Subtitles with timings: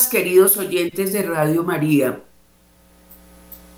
[0.00, 2.22] queridos oyentes de Radio María.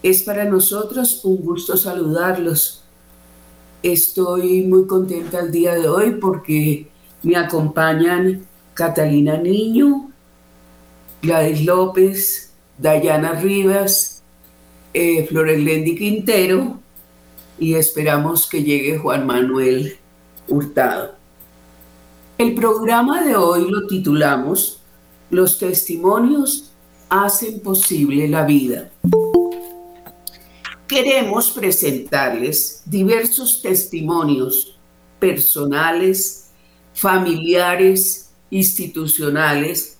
[0.01, 2.84] Es para nosotros un gusto saludarlos.
[3.83, 6.87] Estoy muy contenta el día de hoy porque
[7.25, 10.12] me acompañan Catalina Niño,
[11.21, 14.22] Gladys López, Dayana Rivas,
[14.93, 16.78] eh, Florelendi Quintero
[17.59, 19.99] y esperamos que llegue Juan Manuel
[20.47, 21.17] Hurtado.
[22.38, 24.84] El programa de hoy lo titulamos
[25.34, 26.71] los testimonios
[27.09, 28.91] hacen posible la vida.
[30.87, 34.78] Queremos presentarles diversos testimonios
[35.19, 36.50] personales,
[36.93, 39.99] familiares, institucionales.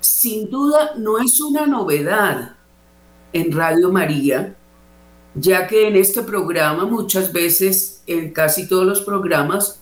[0.00, 2.56] Sin duda no es una novedad
[3.32, 4.54] en Radio María,
[5.34, 9.80] ya que en este programa muchas veces, en casi todos los programas,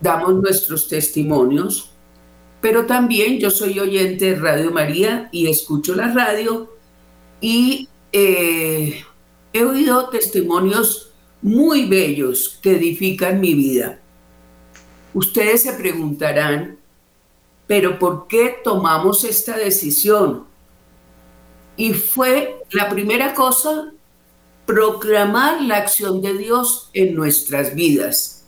[0.00, 1.90] damos nuestros testimonios
[2.60, 6.74] pero también yo soy oyente de Radio María y escucho la radio
[7.40, 9.04] y eh,
[9.52, 11.12] he oído testimonios
[11.42, 14.00] muy bellos que edifican mi vida.
[15.14, 16.78] Ustedes se preguntarán,
[17.66, 20.44] pero ¿por qué tomamos esta decisión?
[21.76, 23.92] Y fue la primera cosa,
[24.64, 28.44] proclamar la acción de Dios en nuestras vidas,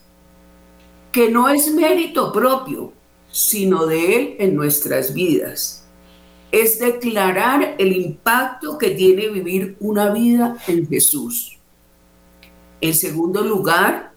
[1.13, 2.93] que no es mérito propio,
[3.39, 5.87] sino de Él en nuestras vidas.
[6.51, 11.57] Es declarar el impacto que tiene vivir una vida en Jesús.
[12.81, 14.13] En segundo lugar,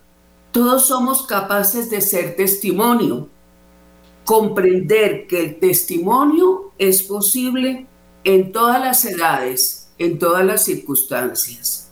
[0.51, 3.29] todos somos capaces de ser testimonio.
[4.25, 7.85] Comprender que el testimonio es posible
[8.23, 11.91] en todas las edades, en todas las circunstancias.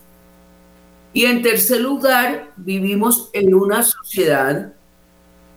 [1.13, 4.73] Y en tercer lugar, vivimos en una sociedad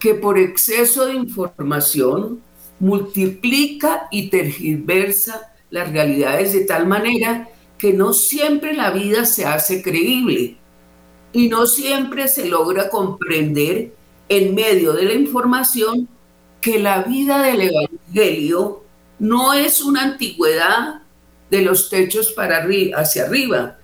[0.02, 2.42] que por exceso de información
[2.80, 7.48] multiplica y tergiversa las realidades de tal manera
[7.78, 10.56] que no siempre la vida se hace creíble
[11.32, 13.94] y no siempre se logra comprender
[14.28, 16.08] en medio de la información
[16.60, 18.82] que la vida del Evangelio
[19.20, 21.02] no es una antigüedad
[21.48, 23.78] de los techos para hacia arriba,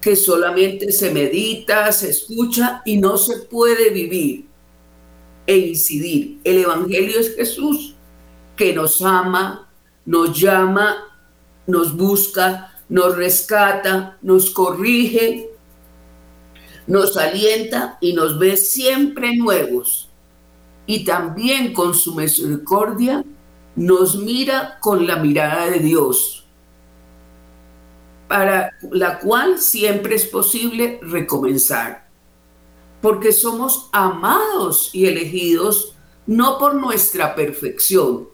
[0.00, 4.49] que solamente se medita, se escucha y no se puede vivir
[5.50, 6.38] e incidir.
[6.44, 7.96] El Evangelio es Jesús
[8.54, 9.68] que nos ama,
[10.06, 10.94] nos llama,
[11.66, 15.50] nos busca, nos rescata, nos corrige,
[16.86, 20.08] nos alienta y nos ve siempre nuevos.
[20.86, 23.24] Y también con su misericordia
[23.74, 26.46] nos mira con la mirada de Dios,
[28.28, 32.09] para la cual siempre es posible recomenzar
[33.00, 35.94] porque somos amados y elegidos
[36.26, 38.28] no por nuestra perfección,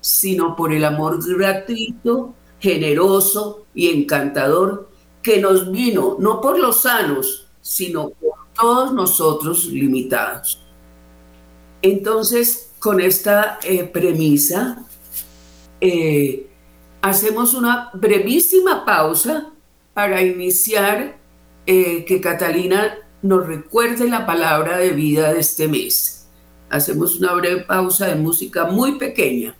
[0.00, 4.88] sino por el amor gratuito, generoso y encantador
[5.22, 10.62] que nos vino no por los sanos, sino por todos nosotros limitados.
[11.82, 14.84] Entonces, con esta eh, premisa,
[15.80, 16.46] eh,
[17.02, 19.50] hacemos una brevísima pausa
[19.94, 21.18] para iniciar
[21.66, 26.26] eh, que Catalina nos recuerde la palabra de vida de este mes.
[26.70, 29.54] Hacemos una breve pausa de música muy pequeña.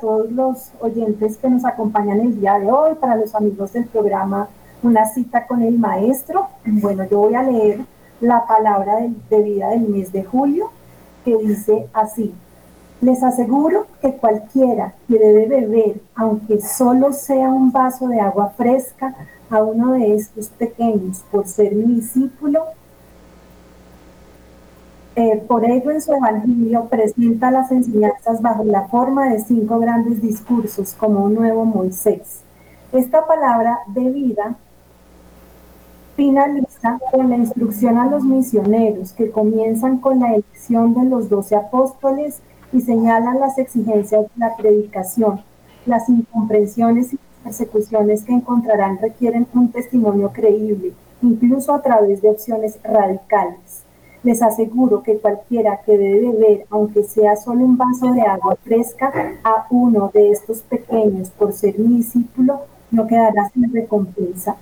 [0.00, 4.48] Todos los oyentes que nos acompañan el día de hoy, para los amigos del programa
[4.82, 6.48] Una cita con el maestro.
[6.64, 7.80] Bueno, yo voy a leer
[8.20, 8.98] la palabra
[9.30, 10.70] de, vida del mes de julio,
[11.24, 12.34] que dice así.
[13.00, 19.14] Les aseguro que cualquiera que debe beber, aunque solo sea un vaso de agua fresca,
[19.50, 22.64] a uno de estos pequeños, por ser mi discípulo,
[25.18, 30.22] eh, por ello, en su Evangelio presenta las enseñanzas bajo la forma de cinco grandes
[30.22, 32.42] discursos, como un nuevo Moisés.
[32.92, 34.54] Esta palabra de vida
[36.14, 41.56] finaliza con la instrucción a los misioneros, que comienzan con la elección de los doce
[41.56, 42.38] apóstoles
[42.72, 45.40] y señalan las exigencias de la predicación.
[45.84, 50.92] Las incomprensiones y persecuciones que encontrarán requieren un testimonio creíble,
[51.22, 53.87] incluso a través de opciones radicales.
[54.28, 59.10] Les aseguro que cualquiera que debe beber, aunque sea solo un vaso de agua fresca,
[59.42, 62.60] a uno de estos pequeños por ser mi discípulo,
[62.90, 64.56] no quedará sin recompensa.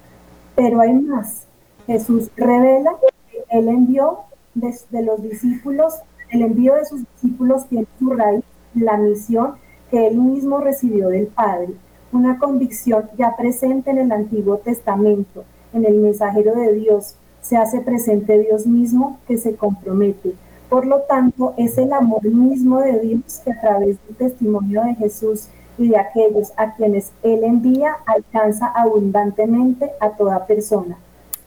[0.55, 1.49] Pero hay más.
[1.85, 4.21] Jesús revela que Él envió
[4.55, 5.95] de, los discípulos,
[6.31, 9.55] el envío de sus discípulos tiene su raíz la misión
[9.91, 11.71] que Él mismo recibió del Padre,
[12.13, 15.43] una convicción ya presente en el Antiguo Testamento,
[15.73, 17.17] en el mensajero de Dios,
[17.47, 20.35] se hace presente Dios mismo que se compromete.
[20.69, 24.97] Por lo tanto, es el amor mismo de Dios que a través del testimonio de
[24.97, 25.49] Jesús
[25.79, 30.99] y de aquellos a quienes Él envía alcanza abundantemente a toda persona.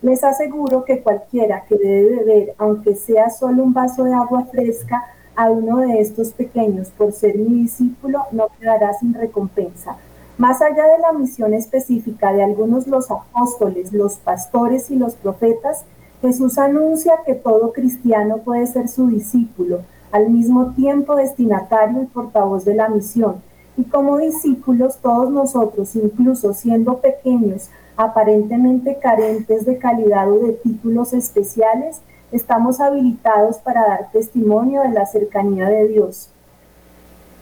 [0.02, 5.04] Les aseguro que cualquiera que debe beber, aunque sea solo un vaso de agua fresca,
[5.36, 9.98] a uno de estos pequeños por ser mi discípulo, no quedará sin recompensa.
[10.40, 15.84] Más allá de la misión específica de algunos los apóstoles, los pastores y los profetas,
[16.22, 19.82] Jesús anuncia que todo cristiano puede ser su discípulo,
[20.14, 23.42] al mismo tiempo destinatario y portavoz de la misión.
[23.76, 31.12] Y como discípulos, todos nosotros, incluso siendo pequeños, aparentemente carentes de calidad o de títulos
[31.12, 32.00] especiales,
[32.32, 36.30] estamos habilitados para dar testimonio de la cercanía de Dios.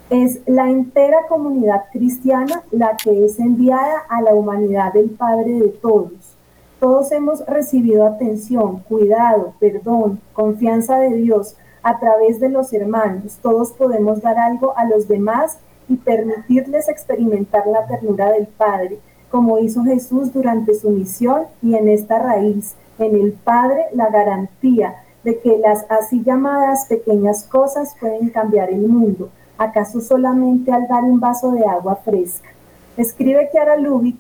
[0.10, 5.68] Es la entera comunidad cristiana la que es enviada a la humanidad del Padre de
[5.68, 6.38] todos.
[6.80, 13.38] Todos hemos recibido atención, cuidado, perdón, confianza de Dios a través de los hermanos.
[13.42, 15.58] Todos podemos dar algo a los demás
[15.90, 19.00] y permitirles experimentar la ternura del Padre,
[19.30, 25.04] como hizo Jesús durante su misión y en esta raíz, en el Padre, la garantía
[25.26, 31.04] de que las así llamadas pequeñas cosas pueden cambiar el mundo ¿Acaso solamente al dar
[31.04, 32.50] un vaso de agua fresca?
[32.96, 34.18] Escribe Kiara Lubick,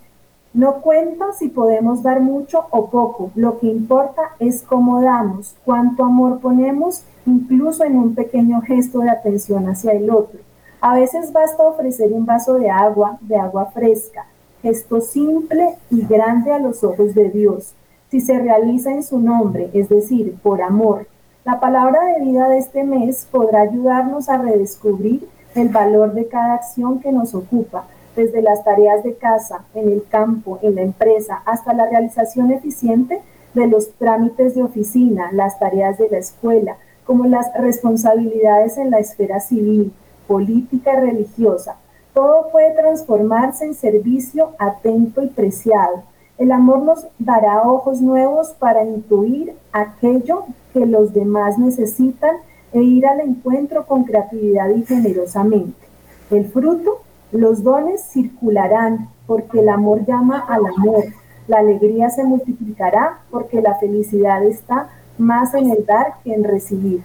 [0.53, 6.03] no cuenta si podemos dar mucho o poco, lo que importa es cómo damos, cuánto
[6.03, 10.39] amor ponemos, incluso en un pequeño gesto de atención hacia el otro.
[10.81, 14.25] A veces basta ofrecer un vaso de agua, de agua fresca,
[14.63, 17.73] gesto simple y grande a los ojos de Dios,
[18.09, 21.05] si se realiza en su nombre, es decir, por amor,
[21.47, 26.55] la palabra de vida de este mes podrá ayudarnos a redescubrir el valor de cada
[26.55, 27.85] acción que nos ocupa,
[28.17, 33.21] desde las tareas de casa, en el campo, en la empresa, hasta la realización eficiente
[33.53, 36.75] de los trámites de oficina, las tareas de la escuela,
[37.05, 39.93] como las responsabilidades en la esfera civil,
[40.27, 41.77] política religiosa.
[42.13, 46.03] Todo puede transformarse en servicio atento y preciado.
[46.37, 52.35] El amor nos dará ojos nuevos para intuir aquello que los demás necesitan
[52.73, 55.87] e ir al encuentro con creatividad y generosamente.
[56.29, 56.99] El fruto,
[57.31, 61.05] los dones circularán porque el amor llama al amor.
[61.47, 67.01] La alegría se multiplicará porque la felicidad está más en el dar que en recibir.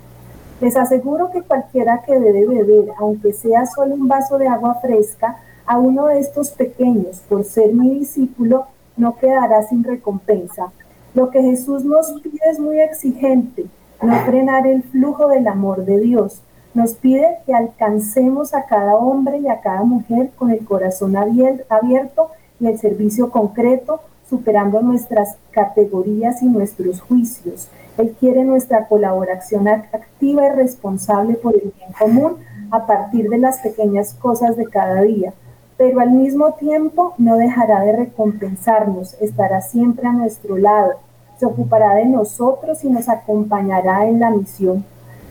[0.60, 5.38] Les aseguro que cualquiera que debe beber, aunque sea solo un vaso de agua fresca,
[5.64, 10.72] a uno de estos pequeños, por ser mi discípulo, no quedará sin recompensa.
[11.14, 13.66] Lo que Jesús nos pide es muy exigente,
[14.00, 16.40] no frenar el flujo del amor de Dios.
[16.74, 22.30] Nos pide que alcancemos a cada hombre y a cada mujer con el corazón abierto
[22.58, 27.68] y el servicio concreto, superando nuestras categorías y nuestros juicios.
[27.98, 32.36] Él quiere nuestra colaboración activa y responsable por el bien común
[32.70, 35.34] a partir de las pequeñas cosas de cada día,
[35.76, 40.92] pero al mismo tiempo no dejará de recompensarnos, estará siempre a nuestro lado,
[41.38, 44.84] se ocupará de nosotros y nos acompañará en la misión.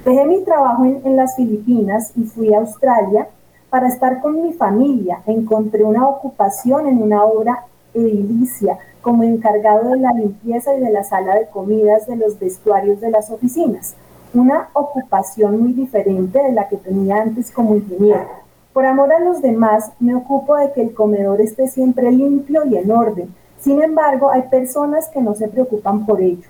[0.04, 3.28] Dejé mi trabajo en, las Filipinas y fui a Australia
[3.70, 5.22] para estar con mi familia.
[5.26, 11.04] Encontré una ocupación en una obra edilicia como encargado de la limpieza y de la
[11.04, 13.96] sala de comidas de los vestuarios de las oficinas
[14.34, 18.30] una ocupación muy diferente de la que tenía antes como ingeniero.
[18.74, 22.78] Por amor a los demás, me ocupo de que el comedor esté siempre limpio y
[22.78, 23.36] en orden.
[23.60, 26.48] Sin embargo, hay personas que no se preocupan por ello.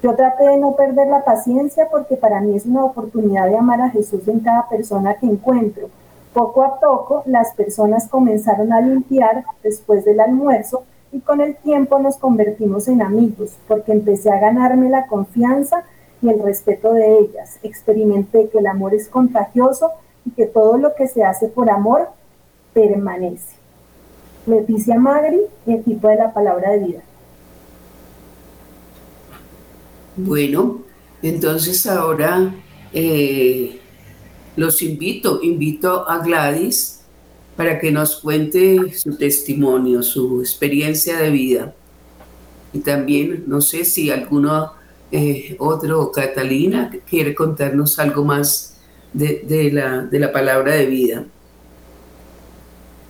[0.00, 3.80] Yo traté de no perder la paciencia porque para mí es una oportunidad de amar
[3.80, 5.88] a Jesús en cada persona que encuentro.
[6.32, 11.98] Poco a poco, las personas comenzaron a limpiar después del almuerzo y con el tiempo
[11.98, 15.82] nos convertimos en amigos porque empecé a ganarme la confianza
[16.22, 17.58] y el respeto de ellas.
[17.64, 19.90] Experimenté que el amor es contagioso
[20.26, 22.08] y que todo lo que se hace por amor
[22.74, 23.56] permanece.
[24.46, 27.02] Leticia Magri, equipo de la palabra de vida.
[30.16, 30.82] Bueno,
[31.22, 32.54] entonces ahora
[32.92, 33.80] eh,
[34.56, 37.00] los invito, invito a Gladys
[37.56, 41.74] para que nos cuente su testimonio, su experiencia de vida.
[42.72, 44.72] Y también, no sé si alguno
[45.10, 48.75] eh, otro, Catalina, quiere contarnos algo más
[49.16, 51.24] de, la, de la palabra de vida.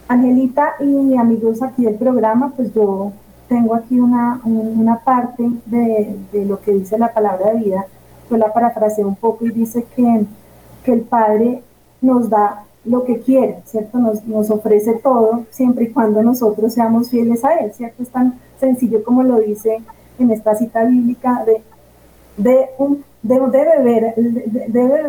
[0.09, 3.13] Angelita y amigos aquí del programa, pues yo
[3.49, 7.87] tengo aquí una, una parte de, lo que dice la palabra de vida.
[8.31, 10.25] Yo la parafraseo un poco y dice que,
[10.85, 11.63] que el Padre
[12.01, 13.99] nos da lo que quiere, ¿cierto?
[13.99, 18.03] Nos, nos ofrece todo siempre y cuando nosotros seamos fieles a Él, ¿cierto?
[18.03, 19.81] Es tan sencillo como lo dice
[20.19, 21.63] en esta cita bíblica de
[22.37, 24.15] de un, debe, ver,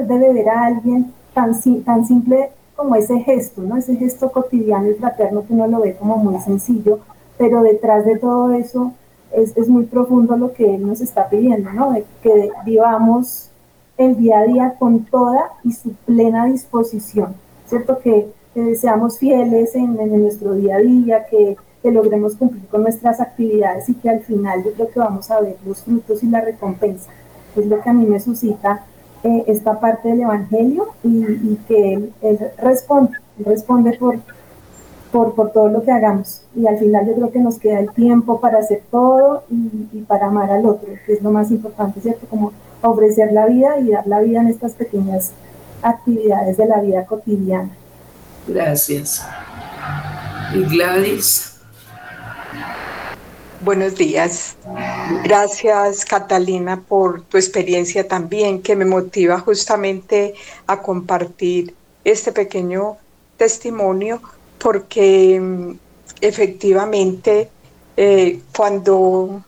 [0.07, 3.77] debe, ver a alguien tan, tan simple como ese gesto, ¿no?
[3.77, 6.99] Ese gesto cotidiano y fraterno que uno lo ve como muy sencillo,
[7.37, 8.93] pero detrás de todo eso
[9.31, 11.91] es, es muy profundo lo que Él nos está pidiendo, ¿no?
[11.91, 13.49] De que vivamos
[13.97, 17.35] el día a día con toda y su plena disposición,
[17.67, 17.99] ¿cierto?
[17.99, 18.35] Que,
[18.81, 23.87] seamos fieles en, en, nuestro día a día, que, que, logremos cumplir con nuestras actividades
[23.87, 27.07] y que al final yo creo que vamos a ver los frutos y la recompensa
[27.61, 28.85] es lo que a mí me suscita
[29.23, 34.19] eh, esta parte del Evangelio y, que él, responde, responde por,
[35.11, 36.43] por, por, todo lo que hagamos.
[36.55, 40.27] Y al final yo creo que nos queda el tiempo para hacer todo y, para
[40.27, 42.27] amar al otro, que es lo más importante, ¿cierto?
[42.27, 45.31] Como ofrecer la vida y dar la vida en estas pequeñas
[45.81, 47.71] actividades de la vida cotidiana.
[48.47, 49.25] Gracias.
[50.53, 51.56] Y Gladys.
[53.61, 54.55] Buenos días.
[55.23, 60.35] Gracias, Catalina, por tu experiencia también, que me motiva justamente
[60.67, 61.73] a compartir
[62.03, 62.97] este pequeño
[63.35, 64.21] testimonio,
[64.59, 65.71] porque mm,
[66.21, 67.49] efectivamente
[67.97, 69.43] eh, cuando,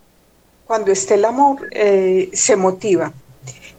[0.65, 3.13] cuando esté el amor eh, se motiva.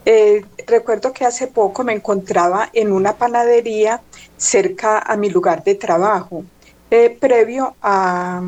[0.05, 4.01] Eh, recuerdo que hace poco me encontraba en una panadería
[4.37, 6.45] cerca a mi lugar de trabajo,
[7.21, 8.43] previo a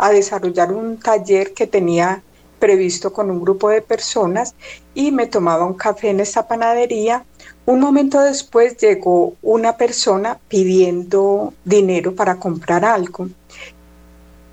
[0.00, 2.22] a desarrollar un taller que tenía
[2.58, 4.54] previsto con un grupo de personas
[4.94, 7.24] y me tomaba un café en esta panadería.
[7.66, 13.28] Un momento después llegó una persona pidiendo dinero para comprar algo.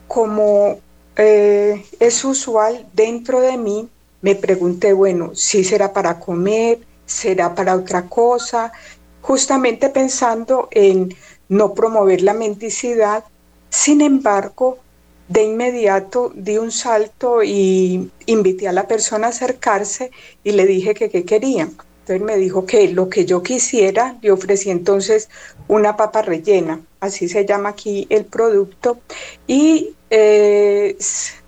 [0.07, 0.79] Como
[1.15, 3.87] eh, es usual dentro de mí,
[4.21, 8.73] me pregunté, bueno, si será para comer, será para otra cosa,
[9.21, 11.15] justamente pensando en
[11.47, 13.23] no promover la mendicidad.
[13.69, 14.79] Sin embargo,
[15.27, 20.11] de inmediato di un salto y invité a la persona a acercarse
[20.43, 21.63] y le dije que qué quería.
[21.63, 25.29] Entonces me dijo que lo que yo quisiera, le ofrecí entonces
[25.67, 28.99] una papa rellena, así se llama aquí el producto,
[29.45, 30.95] y eh,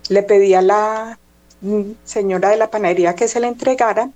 [0.10, 1.18] le pedí a la
[2.04, 4.10] señora de la panadería que se la entregara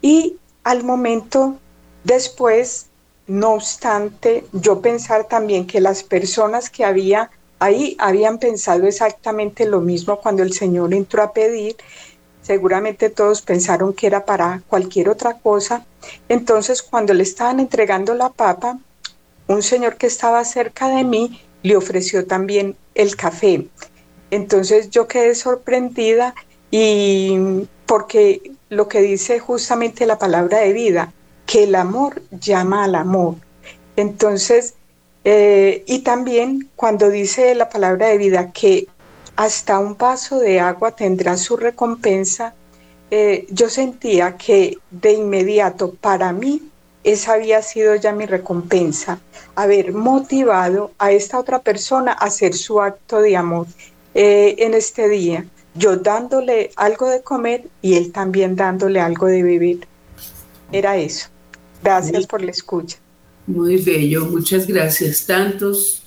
[0.00, 1.58] y al momento
[2.04, 2.86] después,
[3.26, 7.30] no obstante, yo pensar también que las personas que había
[7.62, 11.76] Ahí habían pensado exactamente lo mismo cuando el Señor entró a pedir.
[12.42, 15.86] Seguramente todos pensaron que era para cualquier otra cosa.
[16.28, 18.80] Entonces, cuando le estaban entregando la papa,
[19.46, 23.68] un señor que estaba cerca de mí le ofreció también el café.
[24.32, 26.34] Entonces yo quedé sorprendida
[26.72, 31.12] y porque lo que dice justamente la palabra de vida,
[31.46, 33.36] que el amor llama al amor.
[33.94, 34.74] Entonces,
[35.24, 38.88] eh, y también cuando dice la palabra de vida que
[39.36, 42.54] hasta un vaso de agua tendrá su recompensa,
[43.10, 46.62] eh, yo sentía que de inmediato para mí
[47.04, 49.20] esa había sido ya mi recompensa,
[49.54, 53.66] haber motivado a esta otra persona a hacer su acto de amor
[54.14, 59.42] eh, en este día, yo dándole algo de comer y él también dándole algo de
[59.42, 59.78] beber.
[60.70, 61.28] Era eso.
[61.82, 62.98] Gracias por la escucha.
[63.46, 65.26] Muy bello, muchas gracias.
[65.26, 66.02] Tantos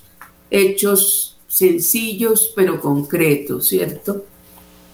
[0.50, 4.24] hechos sencillos pero concretos, ¿cierto?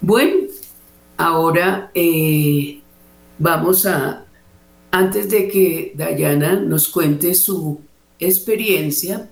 [0.00, 0.48] Bueno,
[1.16, 2.80] ahora eh,
[3.38, 4.24] vamos a,
[4.90, 7.80] antes de que Dayana nos cuente su
[8.18, 9.28] experiencia,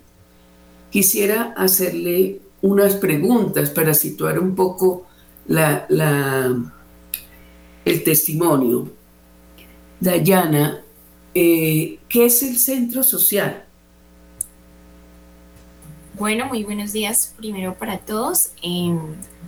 [0.91, 5.07] quisiera hacerle unas preguntas para situar un poco
[7.85, 8.89] el testimonio.
[9.99, 10.83] Dayana,
[11.35, 13.65] eh, ¿qué es el centro social?
[16.19, 18.51] Bueno, muy buenos días primero para todos.
[18.63, 18.99] Em,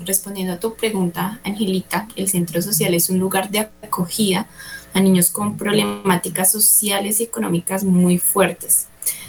[0.06, 4.46] respondiendo a tu pregunta, Angelita, el centro social es un lugar de acogida
[4.94, 8.88] a niños con problemáticas sociales y económicas muy fuertes,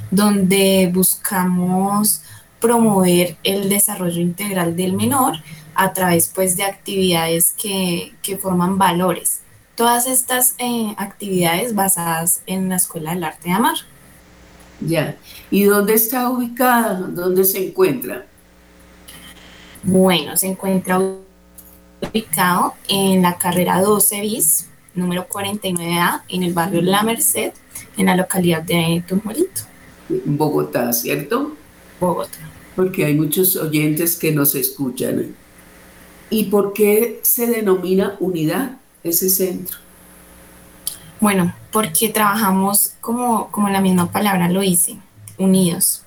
[0.09, 2.21] donde buscamos
[2.59, 5.35] promover el desarrollo integral del menor
[5.75, 9.41] a través pues de actividades que, forman valores.
[9.75, 13.75] Todas estas eh, actividades basadas en la Escuela del Arte de Amar.
[14.81, 15.17] Ya.
[15.49, 16.93] ¿Y dónde está ubicada?
[16.93, 18.25] ¿Dónde se encuentra?
[19.83, 20.99] Bueno, se encuentra
[22.01, 27.53] ubicado en la carrera 12 bis, número 49A, en el barrio La Merced,
[27.97, 29.61] en la localidad de Tumolito.
[30.25, 31.55] Bogotá, ¿cierto?
[31.99, 35.35] Bogotá porque hay muchos oyentes que nos escuchan.
[36.29, 39.77] ¿Y por qué se denomina unidad ese centro?
[41.19, 44.97] Bueno, porque trabajamos como, como la misma palabra lo dice,
[45.37, 46.03] unidos,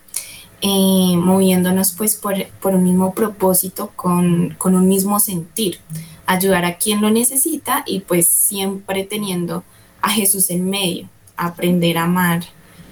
[0.61, 5.79] eh, moviéndonos pues por, por, un mismo propósito, con, con un mismo sentir,
[6.27, 9.65] ayudar a quien lo necesita y pues siempre teniendo
[10.03, 12.43] a Jesús en medio, aprender a amar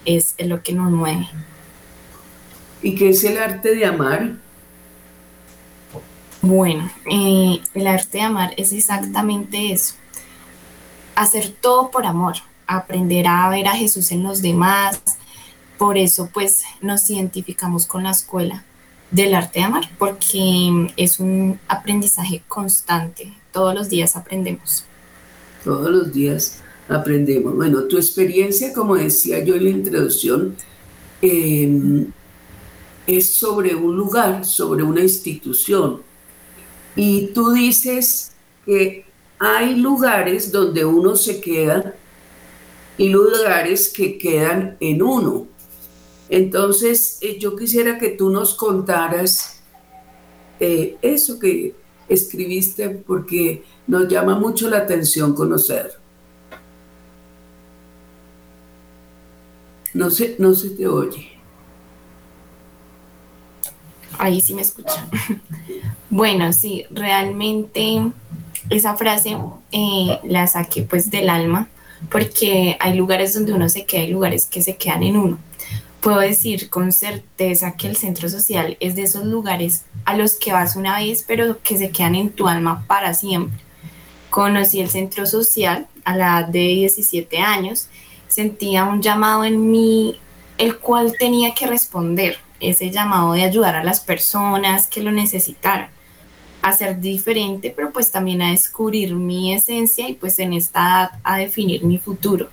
[0.04, 1.28] es lo que nos mueve.
[2.82, 4.36] ¿Y qué es el arte de amar?
[6.46, 9.94] Bueno, eh, el arte de amar es exactamente eso.
[11.16, 12.34] Hacer todo por amor,
[12.66, 15.00] aprender a ver a Jesús en los demás.
[15.78, 18.62] Por eso pues nos identificamos con la escuela
[19.10, 23.32] del arte de amar, porque es un aprendizaje constante.
[23.50, 24.84] Todos los días aprendemos.
[25.64, 27.56] Todos los días aprendemos.
[27.56, 30.56] Bueno, tu experiencia, como decía yo en la introducción,
[31.22, 32.06] eh,
[33.06, 36.02] es sobre un lugar, sobre una institución.
[36.96, 38.32] Y tú dices
[38.64, 39.04] que
[39.38, 41.94] hay lugares donde uno se queda
[42.96, 45.46] y lugares que quedan en uno.
[46.28, 49.60] Entonces, eh, yo quisiera que tú nos contaras
[50.60, 51.74] eh, eso que
[52.08, 55.92] escribiste porque nos llama mucho la atención conocer.
[59.92, 61.33] No se, no se te oye.
[64.18, 65.08] Ahí sí me escuchan.
[66.10, 68.02] bueno, sí, realmente
[68.70, 69.36] esa frase
[69.72, 71.68] eh, la saqué pues del alma,
[72.10, 75.38] porque hay lugares donde uno se queda, hay lugares que se quedan en uno.
[76.00, 80.52] Puedo decir con certeza que el centro social es de esos lugares a los que
[80.52, 83.58] vas una vez, pero que se quedan en tu alma para siempre.
[84.28, 87.88] Conocí el centro social a la edad de 17 años,
[88.28, 90.20] sentía un llamado en mí,
[90.58, 92.36] el cual tenía que responder
[92.68, 95.88] ese llamado de ayudar a las personas que lo necesitaran,
[96.62, 101.10] a ser diferente, pero pues también a descubrir mi esencia y pues en esta edad
[101.22, 102.48] a definir mi futuro.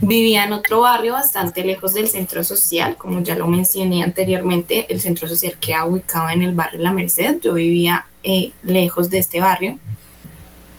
[0.00, 5.00] Vivía en otro barrio bastante lejos del centro social, como ya lo mencioné anteriormente, el
[5.00, 9.40] centro social queda ubicado en el barrio La Merced, yo vivía eh, lejos de este
[9.40, 9.78] barrio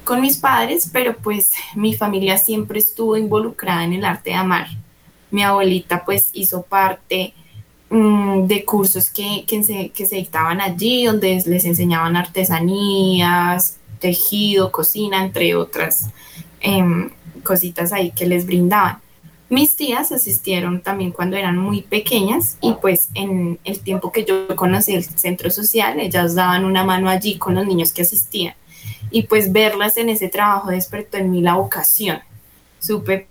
[0.10, 4.68] con mis padres, pero pues mi familia siempre estuvo involucrada en el arte de amar.
[5.30, 7.36] Mi abuelita pues hizo parte
[7.90, 14.72] Mm, de cursos que, que, se, que se dictaban allí, donde les enseñaban artesanías, tejido,
[14.72, 16.10] cocina, entre otras
[16.62, 17.10] em,
[17.44, 19.00] cositas ahí que les brindaban.
[19.50, 24.56] Mis tías asistieron también cuando eran muy pequeñas y pues en el tiempo que yo
[24.56, 28.54] conocí el centro social, ellas daban una mano allí con los niños que asistían
[29.10, 32.20] y pues verlas en ese trabajo despertó en mí la vocación.
[32.80, 33.28] Supe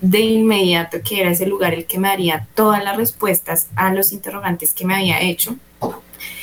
[0.00, 4.12] de inmediato que era ese lugar el que me daría todas las respuestas a los
[4.12, 5.56] interrogantes que me había hecho.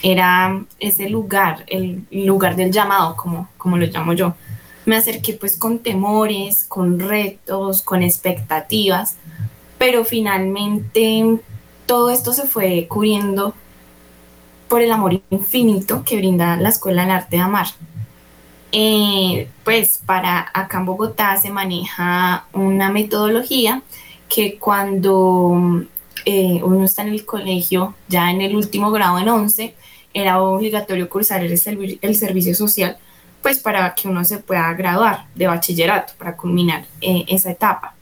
[0.01, 4.35] Era ese lugar, el lugar del llamado, como, como lo llamo yo.
[4.85, 9.15] Me acerqué pues con temores, con retos, con expectativas,
[9.77, 11.39] pero finalmente
[11.85, 13.53] todo esto se fue cubriendo
[14.67, 17.67] por el amor infinito que brinda la Escuela del Arte de Amar.
[18.75, 23.83] Eh, pues para acá en Bogotá se maneja una metodología
[24.27, 25.85] que cuando
[26.25, 29.75] eh, uno está en el colegio, ya en el último grado, en 11,
[30.11, 32.97] era obligatorio cursar el, servicio social,
[33.43, 37.93] pues para que uno se pueda graduar de bachillerato, para culminar eh, esa etapa.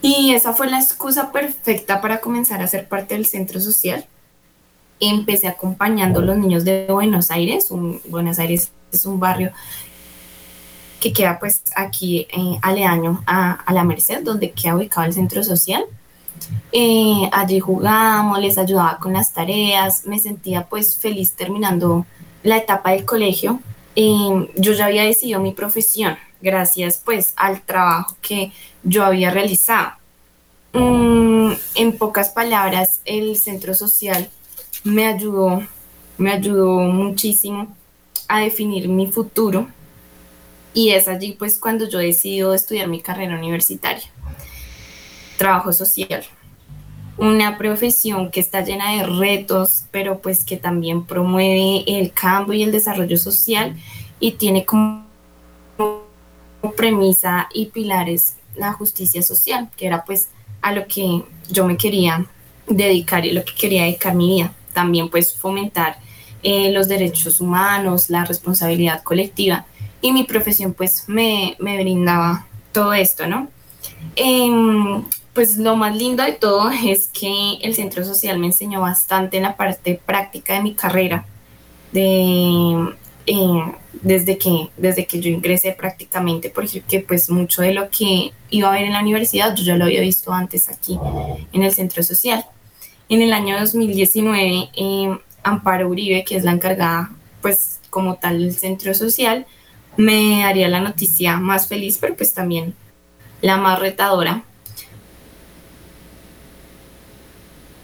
[0.00, 4.06] Y esa fue la excusa perfecta para comenzar a ser parte del centro social.
[5.10, 7.68] Empecé acompañando a los niños de Buenos Aires.
[8.08, 9.52] Buenos Aires es un barrio
[10.98, 15.84] que queda pues aquí eh, aledaño a, la Merced, donde queda ubicado el centro social.
[16.72, 22.06] Eh, allí jugábamos, les ayudaba con las tareas, me sentía pues feliz terminando
[22.42, 23.60] la etapa del colegio.
[23.96, 29.92] Eh, yo ya había decidido mi profesión gracias pues al trabajo que yo había realizado.
[30.72, 34.30] Mm, en pocas palabras, el centro social
[34.84, 35.62] me ayudó,
[36.18, 37.74] me ayudó muchísimo
[38.28, 39.66] a definir mi futuro
[40.74, 44.04] y es allí pues cuando yo decido estudiar mi carrera universitaria.
[45.38, 46.22] Trabajo social.
[47.16, 52.64] Una profesión que está llena de retos, pero pues que también promueve el cambio y
[52.64, 53.76] el desarrollo social
[54.18, 55.04] y tiene como
[56.76, 60.28] premisa y pilares la justicia social, que era pues
[60.60, 62.26] a lo que yo me quería
[62.66, 64.52] dedicar y lo que quería dedicar mi vida.
[64.74, 65.96] También pues fomentar
[66.42, 69.64] eh, los derechos humanos, la responsabilidad colectiva
[70.02, 73.48] y mi profesión pues me, me brindaba todo esto, ¿no?
[74.16, 79.38] Em, pues lo más lindo de todo es que el centro social me enseñó bastante
[79.38, 81.24] en la parte práctica de mi carrera,
[81.92, 82.94] de,
[83.26, 88.68] eh, desde, que, desde que yo ingresé prácticamente, porque pues mucho de lo que iba
[88.68, 90.98] a ver en la universidad yo ya lo había visto antes aquí
[91.52, 92.44] en el centro social.
[93.08, 97.10] En el año 2019, eh, Amparo Uribe, que es la encargada
[97.42, 99.46] pues como tal del centro social,
[99.96, 102.74] me haría la noticia más feliz, pero pues también
[103.42, 104.42] la más retadora.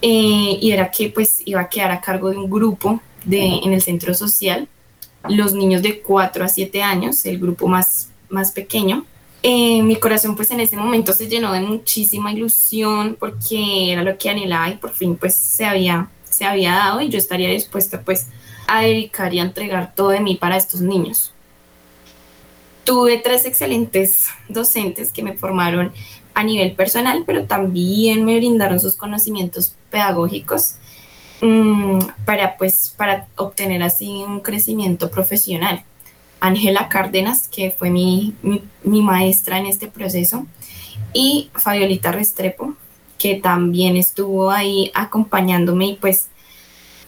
[0.02, 3.74] Eh, y era que pues iba a quedar a cargo de un grupo de, en
[3.74, 4.66] el centro social,
[5.28, 9.04] los niños de 4 a 7 años, el grupo más, más pequeño.
[9.42, 14.18] Eh, mi corazón pues en ese momento se llenó de muchísima ilusión porque era lo
[14.18, 18.02] que anhelaba y por fin pues se había, se había dado y yo estaría dispuesta
[18.02, 18.26] pues
[18.66, 21.32] a dedicar y a entregar todo de mí para estos niños.
[22.84, 25.92] Tuve tres excelentes docentes que me formaron
[26.34, 30.76] a nivel personal, pero también me brindaron sus conocimientos pedagógicos
[31.40, 35.84] mm, para, pues, para obtener así un crecimiento profesional.
[36.40, 38.34] Ángela Cárdenas, que fue mi,
[38.82, 40.46] maestra en este proceso,
[41.12, 42.74] y Fabiolita Restrepo,
[43.18, 46.28] que también estuvo ahí acompañándome y pues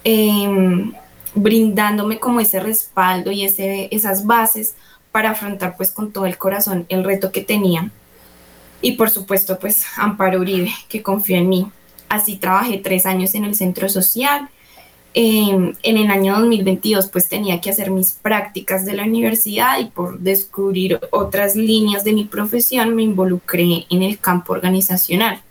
[0.03, 0.93] em,
[1.33, 4.75] brindándome como ese respaldo y ese, esas bases
[5.11, 7.91] para afrontar pues con todo el corazón el reto que tenía.
[8.81, 11.71] Y por supuesto pues Amparo Uribe, que confió en mí.
[12.09, 14.49] Así trabajé tres años en el centro social.
[15.15, 19.85] Em, en el año 2022 pues tenía que hacer mis prácticas de la universidad y
[19.85, 25.41] por descubrir otras líneas de mi profesión me involucré en el campo organizacional.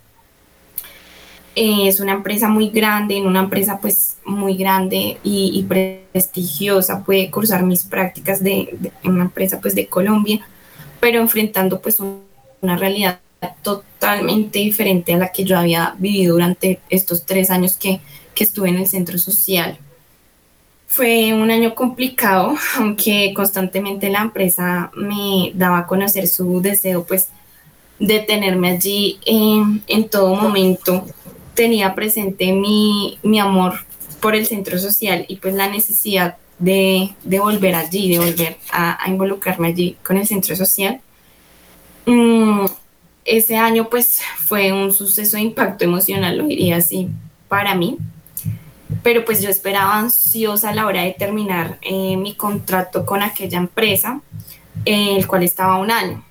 [1.55, 7.29] Eh, es una empresa muy grande, en una empresa pues muy grande y, prestigiosa, puede
[7.31, 10.45] cursar mis prácticas de, en una empresa pues de Colombia,
[10.99, 12.01] pero enfrentando pues
[12.61, 13.19] una realidad
[13.61, 18.01] totalmente diferente a la que yo había vivido durante estos tres años que,
[18.33, 19.77] que estuve en el centro social.
[20.87, 27.29] Fue un año complicado, aunque constantemente la empresa me daba a conocer su deseo pues
[27.99, 31.05] de tenerme allí en, en todo momento
[31.53, 33.85] tenía presente mi, amor
[34.21, 39.69] por el centro social y pues la necesidad de, volver allí, de volver a, involucrarme
[39.69, 41.01] allí con el centro social.
[42.05, 42.65] Mm,
[43.25, 47.09] ese año pues fue un suceso de impacto emocional, lo diría así,
[47.47, 47.97] para mí.
[49.03, 53.57] Pero pues yo esperaba ansiosa a la hora de terminar eh, mi contrato con aquella
[53.57, 54.21] empresa,
[54.85, 56.23] el cual estaba un año.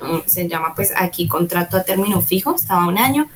[0.00, 3.28] Mm, se llama pues aquí contrato a término fijo, estaba un año.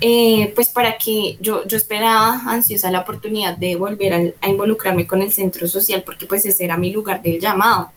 [0.00, 5.20] Eh, pues para que yo, yo esperaba ansiosa la oportunidad de volver a, involucrarme con
[5.20, 7.90] el centro social porque pues ese era mi lugar del llamado.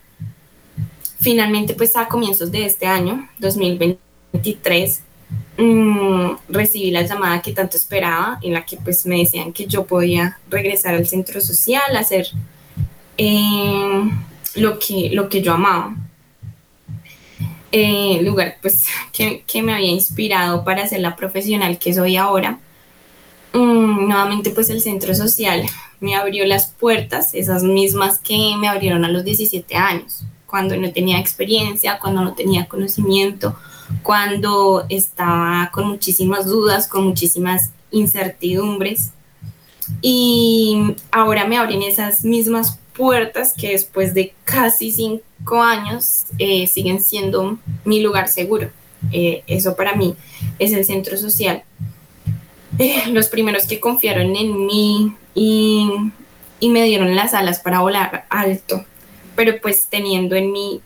[1.20, 5.02] Finalmente pues a comienzos de este año, 2023,
[5.58, 9.86] mm, recibí la llamada que tanto esperaba, en la que pues me decían que yo
[9.86, 12.28] podía regresar al centro social, hacer
[13.18, 14.10] eh,
[14.56, 15.96] lo, que, lo que yo amaba.
[17.72, 22.60] Eh, lugar pues que, que, me había inspirado para ser la profesional que soy ahora.
[23.54, 25.64] Mm, nuevamente pues el centro social
[26.00, 30.92] me abrió las puertas, esas mismas que me abrieron a los 17 años, cuando no
[30.92, 33.56] tenía experiencia, cuando no tenía conocimiento,
[34.02, 39.12] cuando estaba con muchísimas dudas, con muchísimas incertidumbres.
[40.02, 47.02] Y ahora me abren esas mismas puertas que después de casi cinco años eh, siguen
[47.02, 48.70] siendo mi lugar seguro.
[49.12, 50.16] Eh, eso para mí
[50.60, 51.64] es el centro social.
[52.80, 55.90] Eh, los primeros que confiaron en mí y,
[56.60, 58.84] y, me dieron las alas para volar alto,
[59.36, 60.82] pero pues teniendo en mí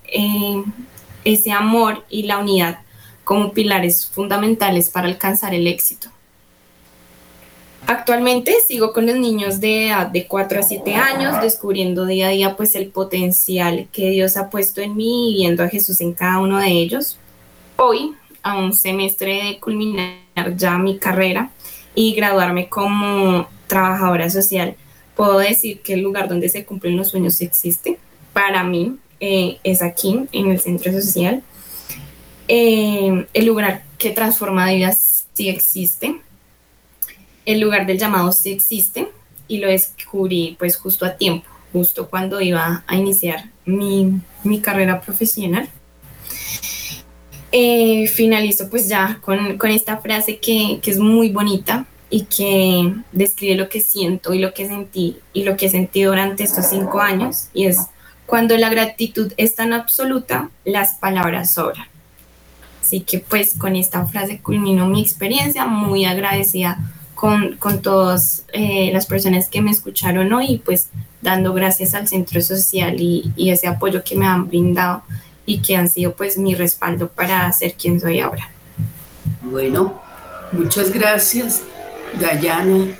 [1.24, 2.80] ese amor y la unidad
[3.28, 6.08] como pilares fundamentales para alcanzar el éxito.
[7.86, 12.32] Actualmente sigo con los niños de edad de 4 a 7 años, descubriendo día a
[12.32, 16.14] día pues el potencial que Dios ha puesto en mí y viendo a Jesús en
[16.14, 17.18] cada uno de ellos.
[17.76, 18.14] Hoy,
[18.44, 20.16] a un semestre de culminar
[20.56, 21.52] ya mi carrera
[21.96, 24.78] y graduarme como trabajadora social,
[25.18, 28.00] puedo decir que el lugar donde se cumplen los sueños existe.
[28.32, 31.44] Para mí eh, es aquí, en el centro social.
[32.48, 36.22] Eh, el lugar que transforma vidas sí existe
[37.48, 39.08] el lugar del llamado sí existe
[39.48, 44.22] y lo descubrí pues justo a tiempo, justo cuando iba a iniciar mi,
[44.62, 45.68] carrera profesional.
[47.54, 53.56] Eh, finalizo pues ya con, esta frase que, que, es muy bonita y que describe
[53.56, 57.48] lo que siento y lo que sentí y lo que sentido durante estos cinco años
[57.54, 57.80] y es
[58.26, 61.88] cuando la gratitud es tan absoluta, las palabras sobran.
[62.88, 66.80] Así que pues con esta frase culmino mi experiencia, muy agradecida
[67.16, 70.88] con, con todas eh, las personas que me escucharon hoy, pues
[71.22, 75.04] dando gracias al centro social y, y, ese apoyo que me han brindado
[75.46, 78.50] y que han sido pues mi respaldo para ser quien soy ahora.
[79.42, 80.02] Bueno,
[80.54, 81.64] muchas gracias,
[82.18, 82.98] Dayana.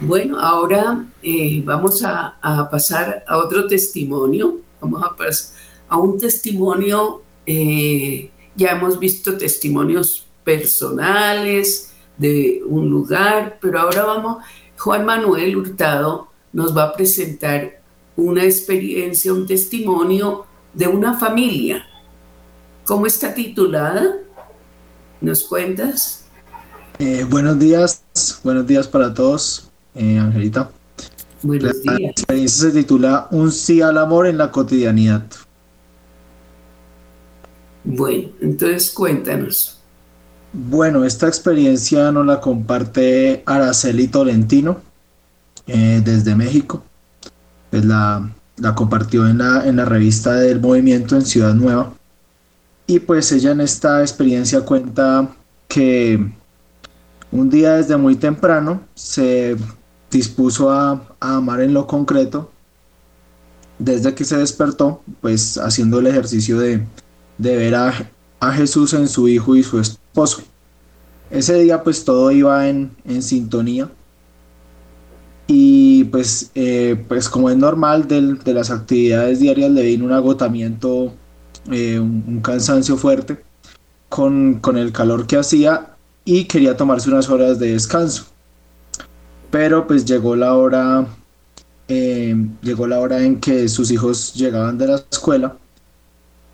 [0.00, 4.58] Bueno, ahora eh, vamos a, a, pasar a otro testimonio.
[4.78, 5.56] Vamos a pasar
[5.88, 14.44] a un testimonio, eh, ya hemos visto testimonios personales, de un lugar, pero ahora vamos,
[14.76, 17.80] Juan Manuel Hurtado nos va a presentar
[18.14, 21.82] una experiencia, un testimonio de una familia.
[22.84, 24.18] ¿Cómo está titulada?
[25.22, 26.26] ¿Nos cuentas?
[26.98, 28.02] Eh, buenos días,
[28.44, 30.70] buenos días para todos, eh, Angelita.
[31.42, 32.00] Buenos días.
[32.00, 35.24] La experiencia se titula Un sí al amor en la cotidianidad.
[37.84, 39.78] Bueno, entonces cuéntanos.
[40.52, 44.80] Bueno, esta experiencia nos la comparte Araceli Tolentino
[45.66, 46.82] eh, desde México.
[47.70, 51.92] Pues la, la compartió en la, en la revista del movimiento en Ciudad Nueva.
[52.86, 55.28] Y pues ella en esta experiencia cuenta
[55.68, 56.32] que
[57.30, 59.56] un día desde muy temprano se
[60.10, 62.50] dispuso a, amar en lo concreto.
[63.78, 66.84] Desde que se despertó, pues haciendo el ejercicio de,
[67.40, 70.42] de ver a, a Jesús en su hijo y su esposo.
[71.30, 73.88] Ese día pues todo iba en, sintonía
[75.46, 81.12] y pues, eh, pues como es normal de las actividades diarias le vino un agotamiento,
[81.70, 83.42] eh, un, cansancio fuerte
[84.08, 88.26] con, con el calor que hacía y quería tomarse unas horas de descanso.
[89.50, 91.06] Pero pues llegó la hora,
[91.88, 95.56] eh, llegó la hora en que sus hijos llegaban de la escuela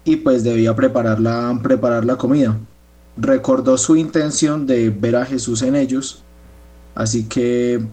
[0.07, 2.57] y pues debía preparar la, preparar la comida.
[3.16, 6.23] Recordó su intención de ver a Jesús en ellos,
[6.95, 7.85] así que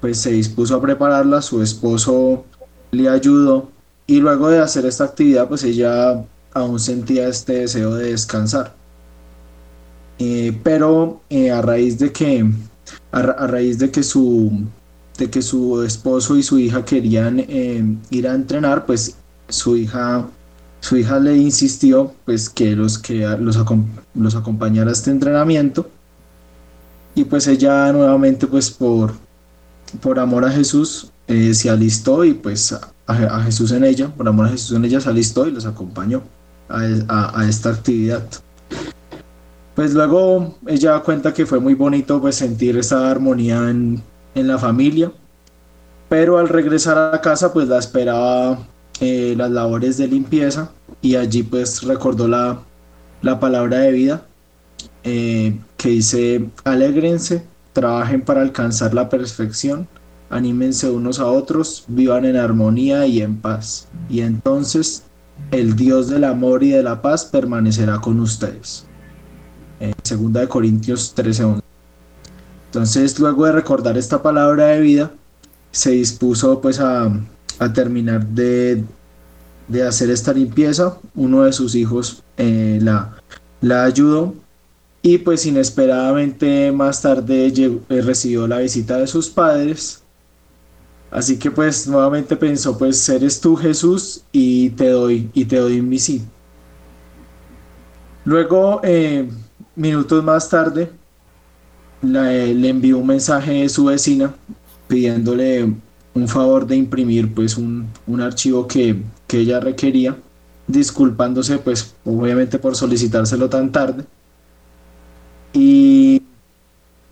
[0.00, 2.44] pues se dispuso a prepararla, su esposo
[2.92, 3.70] le ayudó
[4.06, 8.74] y luego de hacer esta actividad pues ella aún sentía este deseo de descansar.
[10.20, 12.46] Eh, pero eh, a raíz de que
[13.10, 14.64] a, raíz de que su
[15.16, 19.16] de que su esposo y su hija querían eh, ir a entrenar pues
[19.48, 20.28] su hija
[20.80, 23.58] su hija le insistió pues que los que los,
[24.14, 25.90] los acompañara a este entrenamiento
[27.14, 29.12] y pues ella nuevamente pues por,
[30.00, 32.72] por amor a Jesús eh, se alistó y pues
[33.06, 36.22] a, Jesús en ella, por amor a Jesús en ella se alistó y los acompañó
[36.68, 38.22] a, esta actividad.
[39.74, 44.02] Pues luego ella cuenta que fue muy bonito pues sentir esa armonía en,
[44.34, 45.10] en la familia,
[46.08, 48.58] pero al regresar a casa pues la esperaba
[49.00, 50.70] eh, las labores de limpieza
[51.02, 52.60] y allí pues recordó la,
[53.22, 54.24] la palabra de vida.
[55.04, 59.86] Eh, que dice, alégrense, trabajen para alcanzar la perfección,
[60.28, 63.88] anímense unos a otros, vivan en armonía y en paz.
[64.10, 65.04] Y entonces
[65.50, 68.84] el Dios del amor y de la paz permanecerá con ustedes.
[69.80, 69.94] En
[70.32, 71.62] 2 Corintios 13:11.
[72.66, 75.10] Entonces, luego de recordar esta palabra de vida,
[75.70, 77.10] se dispuso pues a,
[77.72, 78.84] terminar de,
[79.86, 80.98] hacer esta limpieza.
[81.14, 83.16] Uno de sus hijos eh, la,
[83.60, 84.34] la ayudó
[85.02, 90.02] y pues inesperadamente más tarde eh, recibió la visita de sus padres.
[91.10, 95.80] Así que pues nuevamente pensó pues eres tú Jesús y te doy y te doy
[95.80, 96.22] mi sí.
[98.24, 99.28] Luego eh,
[99.74, 100.90] minutos más tarde
[102.02, 104.34] le envió un mensaje de su vecina
[104.86, 105.72] pidiéndole
[106.18, 110.16] un favor de imprimir pues un, un archivo que, que ella requería
[110.66, 114.04] disculpándose pues obviamente por solicitárselo tan tarde
[115.52, 116.22] y,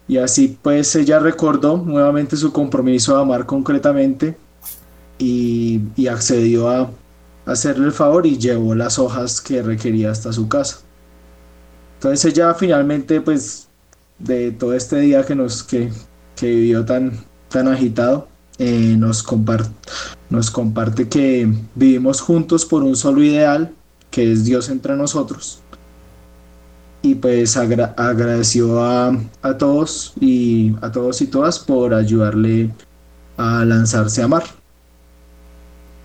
[0.09, 4.37] y así pues ella recordó nuevamente su compromiso de amar concretamente
[5.19, 6.91] y, y accedió a
[7.47, 10.79] hacerle el favor y llevó las hojas que requería hasta su casa.
[11.95, 13.69] Entonces ella finalmente pues
[14.19, 15.91] de todo este día que nos que,
[16.37, 17.13] que vivió tan,
[17.49, 19.71] tan agitado, eh, nos, comparte,
[20.31, 23.73] nos comparte que vivimos juntos por un solo ideal,
[24.11, 25.61] que es Dios entre nosotros
[27.07, 29.17] y pues agradeció a,
[29.59, 32.71] todos y a todos y todas por ayudarle
[33.37, 34.45] a lanzarse a amar.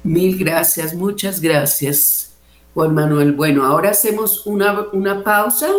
[0.03, 2.33] Mil gracias, muchas gracias,
[2.73, 3.33] Juan Manuel.
[3.33, 5.69] Bueno, ahora hacemos una, una pausa,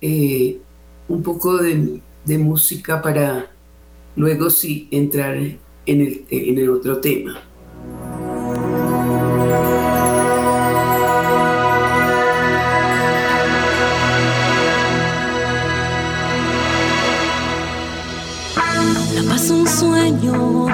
[0.00, 0.58] eh,
[1.08, 3.50] un poco de, de, música para
[4.18, 7.40] luego sí entrar en el, en el otro tema.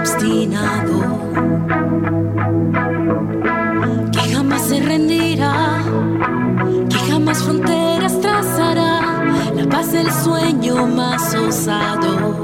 [0.04, 1.00] obstinado
[4.12, 5.83] que jamás se rendirá,
[6.90, 9.00] que jamás fronteras trazará.
[9.54, 12.43] La paz el sueño más osado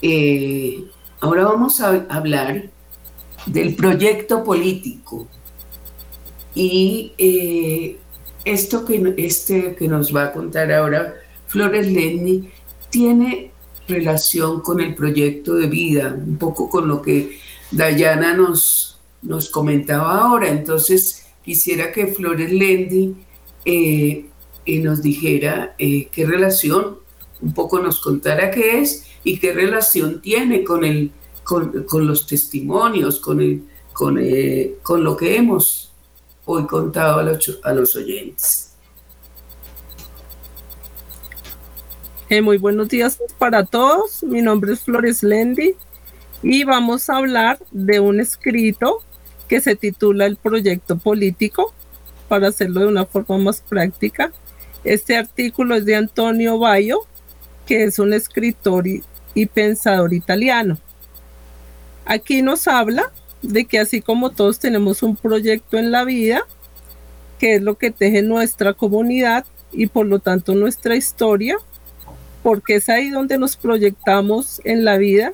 [0.00, 0.84] Eh,
[1.20, 2.70] ahora vamos a hablar
[3.46, 5.26] del proyecto político.
[6.54, 7.98] Y eh,
[8.44, 11.14] esto que, este que nos va a contar ahora
[11.46, 12.50] Flores Lenny
[12.90, 13.52] tiene
[13.86, 17.38] relación con el proyecto de vida, un poco con lo que
[17.70, 20.48] Dayana nos, nos comentaba ahora.
[20.48, 23.16] Entonces, quisiera que Flores Lenny
[23.64, 24.26] eh,
[24.66, 26.98] nos dijera qué relación,
[27.40, 31.12] un poco nos contara qué es y qué relación tiene con, el,
[31.44, 33.62] con, los testimonios, con, el,
[34.18, 35.92] eh, con lo que hemos
[36.46, 38.72] hoy contado a los, a los oyentes.
[42.30, 44.22] Eh, muy buenos días para todos.
[44.22, 45.74] Mi nombre es Flores Lendi
[46.42, 49.02] y vamos a hablar de un escrito
[49.46, 51.74] que se titula El proyecto político
[52.28, 54.32] para hacerlo de una forma más práctica.
[54.84, 57.00] Este artículo es de Antonio Bayo,
[57.66, 59.02] que es un escritor y,
[59.46, 60.78] pensador italiano.
[62.04, 63.12] Aquí nos habla
[63.42, 66.42] de que así como todos tenemos un proyecto en la vida,
[67.38, 71.56] que es lo que teje nuestra comunidad y por lo tanto nuestra historia,
[72.42, 75.32] porque es ahí donde nos proyectamos en la vida.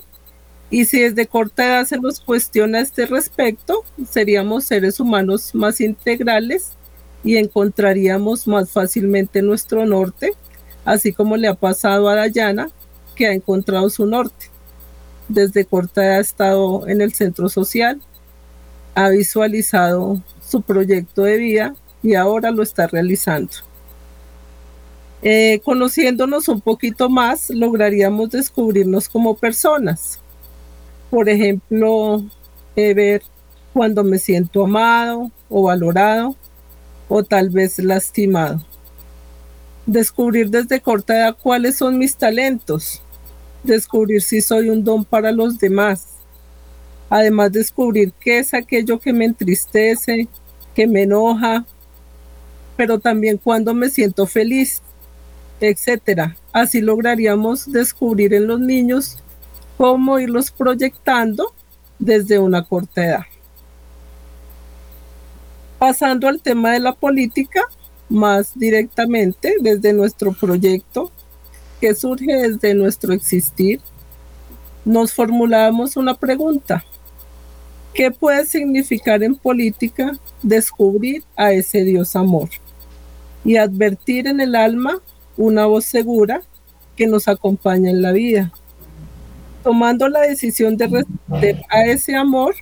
[0.71, 6.73] Y si desde corta edad se nos cuestiona este respecto, seríamos seres humanos más integrales
[7.23, 10.33] y encontraríamos más fácilmente nuestro norte,
[10.85, 12.71] así como le ha pasado a Dayana,
[13.15, 14.47] que ha encontrado su norte.
[15.29, 18.01] Desde corta ha estado en el centro social,
[18.95, 23.53] ha visualizado su proyecto de vida y ahora lo está realizando.
[25.23, 30.21] Eh, conociéndonos un poquito más, lograríamos descubrirnos como personas.
[31.11, 32.23] Por ejemplo,
[32.77, 33.23] eh, ver
[33.73, 36.37] cuando me siento amado o valorado,
[37.09, 38.63] o tal vez lastimado.
[39.87, 43.03] Descubrir desde corta edad cuáles son mis talentos.
[43.65, 46.07] Descubrir si soy un don para los demás.
[47.11, 50.29] Además descubrir qué es aquello que me entristece
[50.75, 51.65] que me enoja,
[52.77, 54.83] pero también cuando me siento feliz,
[55.61, 56.37] etcétera.
[56.53, 59.19] Así lograríamos descubrir en los niños
[59.79, 61.55] cómo irlos proyectando
[61.99, 63.23] desde una corta edad.
[65.79, 67.63] Pasando al tema de la política,
[68.09, 71.11] más directamente desde nuestro proyecto,
[71.81, 73.81] que surge desde nuestro existir,
[74.85, 76.85] nos formulamos una pregunta.
[77.93, 82.51] ¿Qué puede significar en política descubrir a ese Dios amor
[83.45, 85.01] y advertir en el alma
[85.37, 86.43] una voz segura
[86.97, 88.53] que nos acompaña en la vida?
[89.63, 92.55] Tomando la decisión de responder a ese amor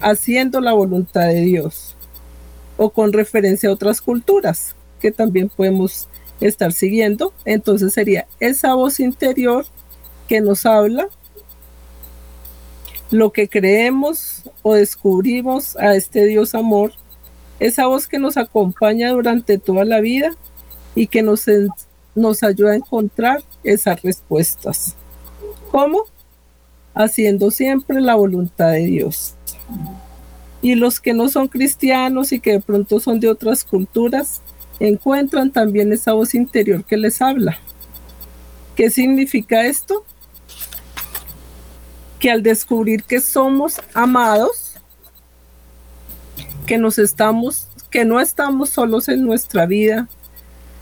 [0.00, 1.96] haciendo la voluntad de Dios
[2.76, 6.08] o con referencia a otras culturas que también podemos
[6.40, 7.32] estar siguiendo.
[7.44, 9.64] Entonces sería esa voz interior
[10.28, 11.08] que nos habla
[13.10, 16.92] lo que creemos o descubrimos a este Dios amor,
[17.60, 20.34] esa voz que nos acompaña durante toda la vida
[20.94, 21.44] y que nos,
[22.14, 24.96] nos ayuda a encontrar esas respuestas.
[25.70, 26.04] ¿Cómo?
[26.94, 29.34] Haciendo siempre la voluntad de Dios.
[30.62, 34.42] Y los que no son cristianos y que de pronto son de otras culturas,
[34.80, 37.58] encuentran también esa voz interior que les habla.
[38.74, 40.04] ¿Qué significa esto?
[42.18, 44.74] que al descubrir que somos amados,
[46.66, 50.08] que nos estamos, que no estamos solos en nuestra vida,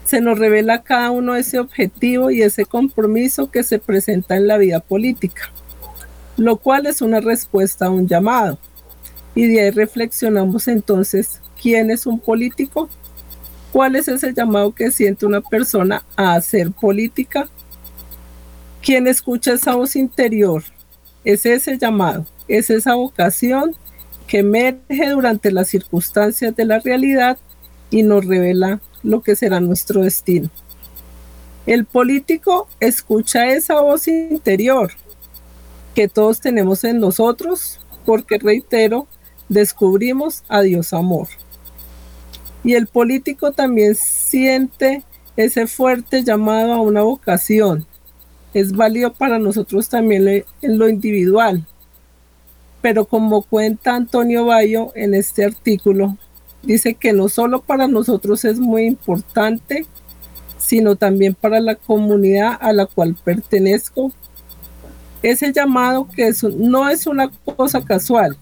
[0.05, 4.59] se nos revela cada uno ese objetivo y ese compromiso que se presenta en la
[4.59, 5.51] vida política,
[6.37, 8.59] lo cual es una respuesta a un llamado.
[9.35, 12.89] Y de ahí reflexionamos entonces, ¿quién es un político?
[13.75, 17.49] ¿Cuál es ese llamado que siente una persona a hacer política?
[18.81, 20.63] ¿Quién escucha esa voz interior
[21.25, 23.75] es ese llamado, es esa vocación
[24.29, 27.37] que emerge durante las circunstancias de la realidad
[27.91, 30.51] y nos revela lo que será nuestro destino.
[31.67, 34.93] El político escucha esa voz interior
[35.97, 39.09] que todos tenemos en nosotros porque, reitero,
[39.49, 41.27] descubrimos a Dios amor.
[42.65, 45.05] Y el político también siente
[45.37, 47.87] ese fuerte llamado a una vocación,
[48.55, 51.67] es válido para nosotros también en lo individual.
[52.81, 56.17] Pero como cuenta Antonio Bayo en este artículo,
[56.63, 59.87] dice que no solo para nosotros es muy importante,
[60.57, 64.13] sino también para la comunidad a la cual pertenezco.
[65.23, 68.37] Ese llamado que no es una cosa casual,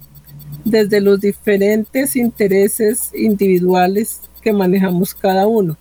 [0.65, 5.77] desde los diferentes intereses individuales que manejamos cada uno.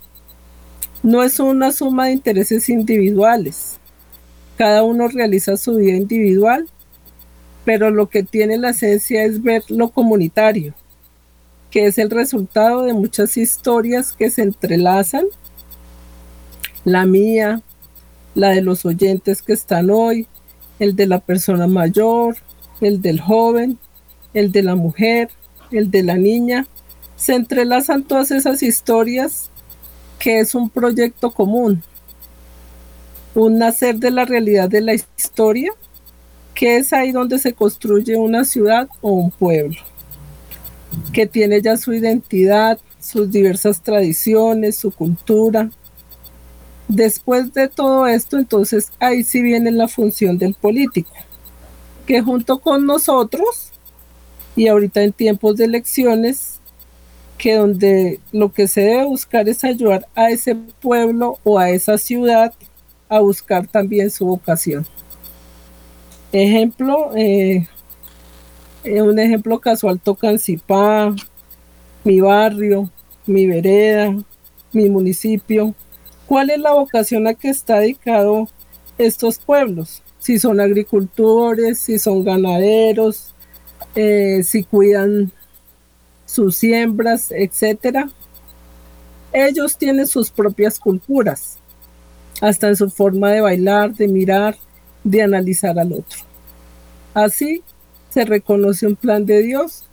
[1.03, 3.80] No es una suma de intereses individuales,
[4.57, 6.69] cada uno realiza su vida individual,
[7.65, 10.76] pero lo que tiene la esencia es ver lo comunitario,
[11.72, 15.26] que es el resultado de muchas historias que se entrelazan,
[16.86, 17.61] la mía,
[18.36, 20.28] la de los oyentes que están hoy,
[20.78, 22.38] el de la persona mayor,
[22.82, 23.80] el del joven,
[24.34, 25.29] el de la mujer,
[25.71, 26.67] el de la niña.
[27.15, 29.49] Se entrelazan todas esas historias
[30.19, 31.82] que es un proyecto común,
[33.34, 35.71] un nacer de la realidad de la historia,
[36.53, 39.77] que es ahí donde se construye una ciudad o un pueblo,
[41.11, 45.71] que tiene ya su identidad, sus diversas tradiciones, su cultura.
[46.88, 51.13] Después de todo esto, entonces ahí sí viene la función del político,
[52.05, 53.70] que junto con nosotros,
[54.55, 56.59] y ahorita en tiempos de elecciones,
[57.37, 61.97] que donde lo que se debe buscar es ayudar a ese pueblo o a esa
[61.97, 62.53] ciudad
[63.09, 64.85] a buscar también su vocación.
[66.31, 67.67] Ejemplo, eh,
[68.83, 71.13] eh, un ejemplo casual Tocancipá,
[72.03, 72.89] mi barrio,
[73.25, 74.15] mi vereda,
[74.71, 75.75] mi municipio.
[76.25, 78.47] ¿Cuál es la vocación a que está dedicado
[78.97, 80.01] estos pueblos?
[80.19, 83.30] Si son agricultores, si son ganaderos,
[83.95, 85.32] eh, si cuidan
[86.25, 88.09] sus siembras, etcétera.
[89.34, 91.57] Ellos tienen sus propias culturas
[92.41, 94.57] hasta en su forma de bailar, de mirar,
[95.03, 96.19] de analizar al otro.
[97.13, 97.63] Así
[98.09, 99.86] se reconoce un plan de Dios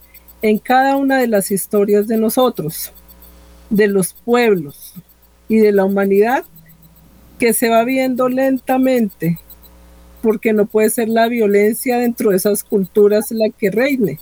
[0.43, 2.93] en cada una de las historias de nosotros,
[3.71, 4.95] de los pueblos
[5.49, 6.45] y de la humanidad
[7.39, 9.39] que se va viendo lentamente,
[10.23, 14.19] porque no puede ser la violencia dentro de esas culturas la que reine.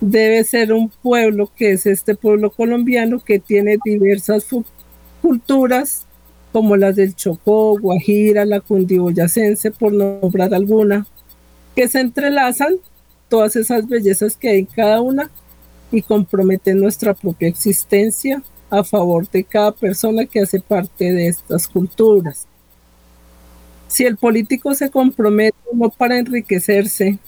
[0.00, 4.46] Debe ser un pueblo que es este pueblo colombiano que tiene diversas
[5.20, 6.06] culturas
[6.52, 11.06] como las del Chocó, Guajira, la cundiboyacense, por nombrar alguna,
[11.74, 12.76] que se entrelazan
[13.28, 15.30] todas esas bellezas que hay en cada una
[15.92, 21.68] y compromete nuestra propia existencia a favor de cada persona que hace parte de estas
[21.68, 22.46] culturas.
[23.88, 27.18] Si el político se compromete no para enriquecerse,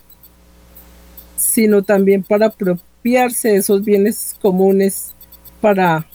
[1.36, 5.14] sino también para apropiarse de esos bienes comunes,
[5.62, 6.06] para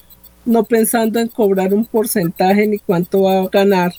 [0.45, 3.93] no pensando en cobrar un porcentaje ni cuánto va a ganar,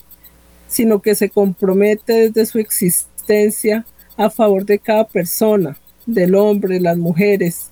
[0.68, 3.84] sino que se compromete desde su existencia
[4.16, 5.76] a favor de cada persona,
[6.07, 7.70] del hombre, las mujeres.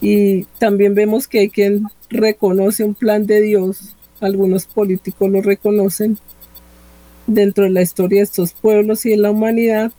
[0.00, 6.18] Y también vemos que hay quien reconoce un plan de Dios, algunos políticos lo reconocen
[7.28, 9.92] dentro de la historia de estos pueblos y de la humanidad,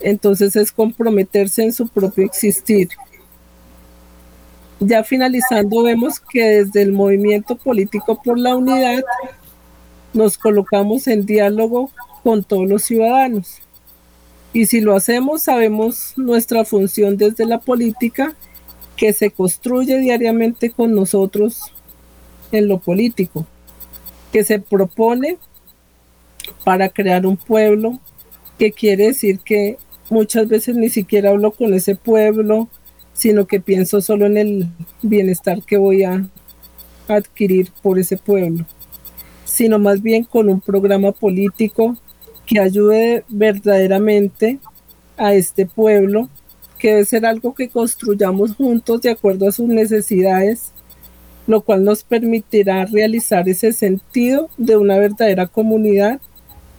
[0.00, 2.90] entonces es comprometerse en su propio existir.
[4.78, 9.02] Ya finalizando, vemos que desde el movimiento político por la unidad
[10.12, 11.90] nos colocamos en diálogo
[12.22, 13.60] con todos los ciudadanos.
[14.52, 18.36] Y si lo hacemos, sabemos nuestra función desde la política
[18.96, 21.72] que se construye diariamente con nosotros
[22.52, 23.46] en lo político,
[24.32, 25.38] que se propone
[26.64, 28.00] para crear un pueblo,
[28.58, 29.76] que quiere decir que
[30.10, 32.68] muchas veces ni siquiera hablo con ese pueblo,
[33.12, 34.68] sino que pienso solo en el
[35.02, 36.26] bienestar que voy a
[37.06, 38.64] adquirir por ese pueblo,
[39.44, 41.96] sino más bien con un programa político
[42.46, 44.58] que ayude verdaderamente
[45.16, 46.28] a este pueblo,
[46.78, 50.72] que debe ser algo que construyamos juntos de acuerdo a sus necesidades,
[51.46, 56.20] lo cual nos permitirá realizar ese sentido de una verdadera comunidad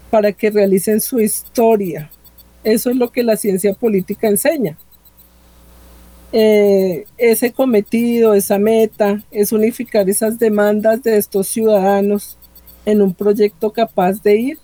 [0.09, 2.09] para que realicen su historia.
[2.63, 4.77] Eso es lo que la ciencia política enseña.
[6.31, 12.37] Eh, ese cometido, esa meta, es unificar esas demandas de estos ciudadanos
[12.85, 14.59] en un proyecto capaz de ir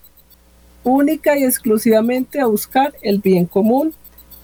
[0.84, 3.94] única y exclusivamente a buscar el bien común,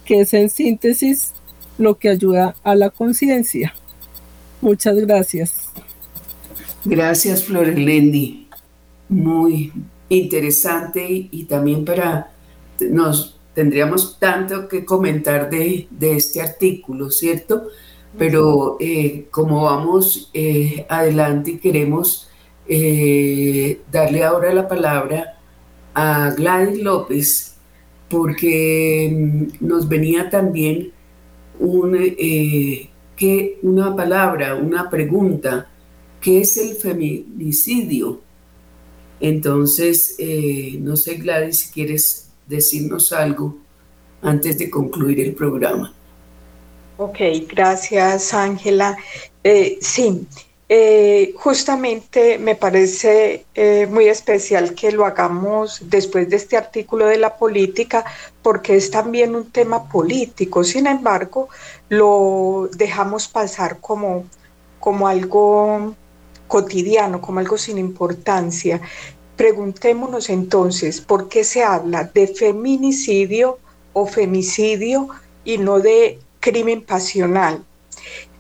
[0.06, 1.34] que es en síntesis
[1.78, 3.74] lo que ayuda a la conciencia.
[4.62, 5.72] Muchas gracias.
[6.86, 8.48] Gracias, Flores Lendi.
[9.10, 9.72] Muy
[10.10, 12.32] interesante y, también para
[12.89, 17.68] nos tendríamos tanto que comentar de, este artículo, ¿cierto?
[18.18, 22.30] Pero eh, como vamos eh, adelante y queremos
[22.68, 25.39] eh, darle ahora la palabra
[25.93, 27.55] a Gladys López,
[28.10, 30.91] porque mm, nos venía también
[31.60, 31.97] un,
[33.16, 35.68] que una palabra, una pregunta,
[36.22, 38.22] ¿qué es el feminicidio?
[39.20, 43.57] Entonces, eh, no sé, Gladys, si quieres decirnos algo
[44.22, 45.93] antes de concluir el programa.
[46.97, 48.97] Ok, gracias, Ángela.
[49.43, 50.28] Eh, sí,
[50.70, 53.45] eh, justamente me parece
[53.89, 58.05] muy especial que lo hagamos después de este artículo de la política,
[58.41, 60.63] porque es también un tema político.
[60.63, 61.49] Sin embargo,
[61.89, 64.26] lo dejamos pasar como,
[64.80, 65.95] como algo
[66.48, 68.82] cotidiano, como algo sin importancia.
[69.36, 73.60] Preguntémonos entonces, ¿por qué se habla de feminicidio
[73.93, 75.10] o femicidio
[75.45, 77.64] y no de crimen pasional?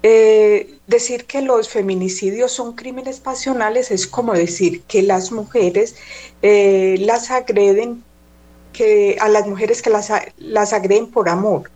[0.03, 5.95] Eh, decir que los feminicidios son crímenes pasionales es como decir que las mujeres
[6.41, 8.03] eh, las agreden,
[8.73, 11.69] que a las mujeres que las, las agreden por amor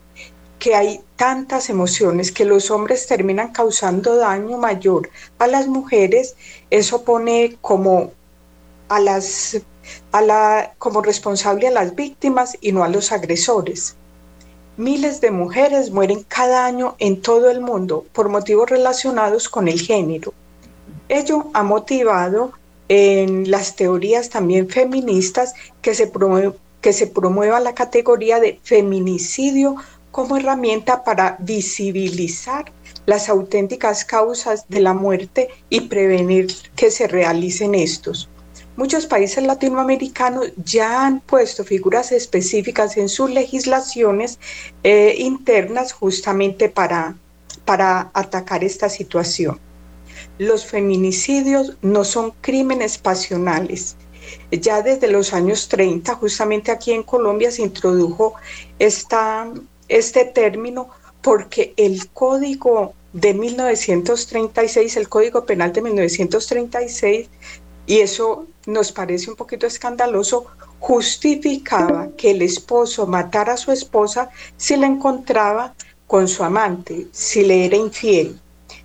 [0.62, 5.10] que hay tantas emociones que los hombres terminan causando daño mayor
[5.40, 6.36] a las mujeres,
[6.70, 8.12] eso pone como
[8.88, 9.60] a las
[10.12, 13.96] a la como responsable a las víctimas y no a los agresores.
[14.78, 19.82] Miles de mujeres mueren cada año en todo el mundo por motivos relacionados con el
[19.82, 20.32] género.
[21.10, 22.52] Ello ha motivado
[22.88, 26.12] en las teorías también feministas que se,
[26.82, 29.78] que se promueva la categoría de feminicidio
[30.12, 32.72] como herramienta para visibilizar
[33.06, 38.30] las auténticas causas de la muerte y prevenir que se realicen estos.
[38.78, 44.40] Muchos países latinoamericanos ya han puesto figuras específicas en sus legislaciones
[44.84, 47.16] eh, internas justamente para,
[47.66, 49.60] para atacar esta situación.
[50.38, 53.98] Los feminicidios no son crímenes pasionales.
[54.52, 58.36] Ya desde los años 30, justamente aquí en Colombia, se introdujo
[58.80, 59.52] esta,
[59.92, 60.90] este término
[61.22, 67.30] porque el código de 1936, el código penal de 1936,
[67.86, 70.46] y eso nos parece un poquito escandaloso,
[70.80, 75.76] justificaba que el esposo matara a su esposa si la encontraba
[76.08, 78.40] con su amante, si le era infiel.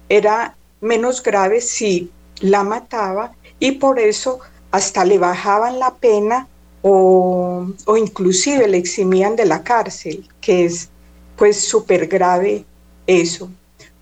[0.09, 4.41] Era menos grave si la mataba y por eso
[4.71, 6.49] hasta le bajaban la pena
[6.83, 10.91] o, o inclusive le eximían de la cárcel, que es
[11.37, 12.65] pues súper grave
[13.07, 13.51] eso.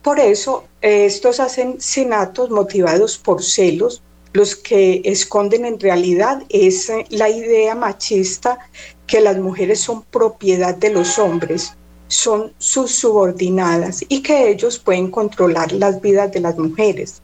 [0.03, 7.07] Por eso, eh, estos asesinatos motivados por celos, los que esconden en realidad es eh,
[7.11, 8.59] la idea machista
[9.07, 11.73] que las mujeres son propiedad de los hombres,
[12.09, 17.23] son sus subordinadas y que ellos pueden controlar las vidas de las mujeres.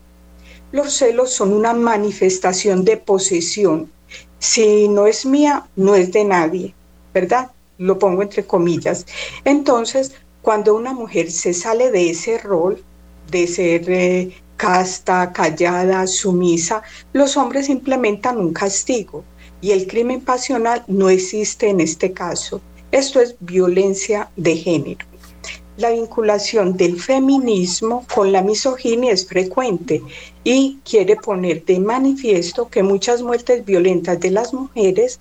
[0.71, 3.91] Los celos son una manifestación de posesión.
[4.39, 6.73] Si no es mía, no es de nadie,
[7.13, 7.51] ¿verdad?
[7.81, 9.07] Lo pongo entre comillas.
[9.43, 10.13] Entonces,
[10.43, 12.83] cuando una mujer se sale de ese rol
[13.31, 19.23] de ser eh, casta, callada, sumisa, los hombres implementan un castigo
[19.61, 22.61] y el crimen pasional no existe en este caso.
[22.91, 25.05] Esto es violencia de género.
[25.77, 30.03] La vinculación del feminismo con la misoginia es frecuente
[30.43, 35.19] y quiere poner de manifiesto que muchas muertes violentas de las mujeres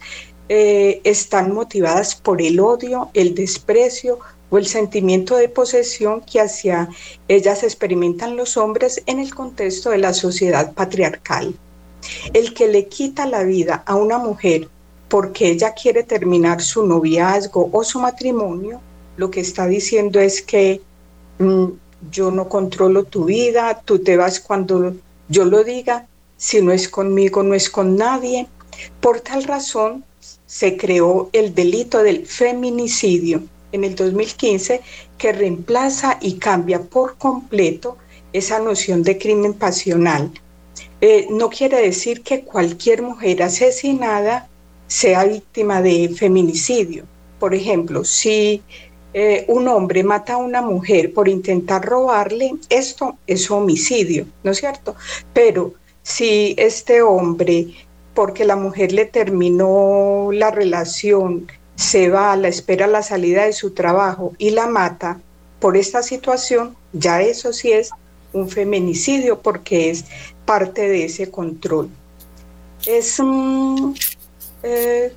[0.52, 4.18] eh, están motivadas por el odio, el desprecio
[4.50, 6.88] o el sentimiento de posesión que hacia
[7.28, 11.54] ellas experimentan los hombres en el contexto de la sociedad patriarcal.
[12.32, 14.68] El que le quita la vida a una mujer
[15.08, 18.80] porque ella quiere terminar su noviazgo o su matrimonio,
[19.18, 20.80] lo que está diciendo es que
[21.38, 21.66] mm,
[22.10, 24.94] yo no controlo tu vida, tú te vas cuando
[25.28, 28.48] yo lo diga, si no es conmigo, no es con nadie.
[29.00, 30.04] Por tal razón
[30.50, 34.80] se creó el delito del feminicidio en el 2015
[35.16, 37.96] que reemplaza y cambia por completo
[38.32, 40.32] esa noción de crimen pasional.
[41.00, 44.48] Eh, no quiere decir que cualquier mujer asesinada
[44.88, 47.04] sea víctima de feminicidio.
[47.38, 48.60] Por ejemplo, si
[49.14, 54.58] eh, un hombre mata a una mujer por intentar robarle, esto es homicidio, ¿no es
[54.58, 54.96] cierto?
[55.32, 57.68] Pero si este hombre,
[58.20, 63.54] porque la mujer le terminó la relación, se va, a la espera la salida de
[63.54, 65.18] su trabajo y la mata
[65.58, 67.88] por esta situación, ya eso sí es
[68.34, 70.04] un feminicidio porque es
[70.44, 71.88] parte de ese control.
[72.84, 73.22] Es
[74.64, 75.14] eh,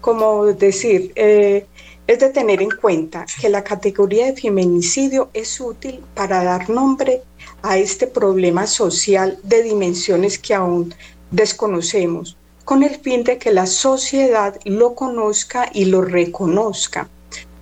[0.00, 1.66] como decir, eh,
[2.06, 7.22] es de tener en cuenta que la categoría de feminicidio es útil para dar nombre
[7.60, 10.94] a este problema social de dimensiones que aún
[11.30, 17.08] desconocemos con el fin de que la sociedad lo conozca y lo reconozca,